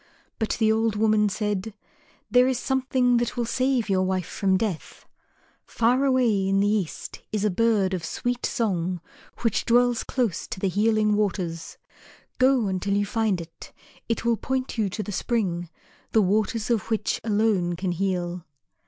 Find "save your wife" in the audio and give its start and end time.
3.45-4.25